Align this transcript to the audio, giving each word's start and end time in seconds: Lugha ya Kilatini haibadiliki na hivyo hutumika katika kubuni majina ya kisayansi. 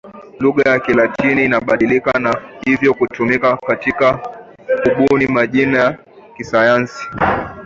Lugha 0.39 0.63
ya 0.71 0.79
Kilatini 0.79 1.47
haibadiliki 1.51 2.09
na 2.19 2.41
hivyo 2.61 2.93
hutumika 2.93 3.57
katika 3.57 4.13
kubuni 4.83 5.27
majina 5.27 5.77
ya 5.79 5.97
kisayansi. 6.37 7.05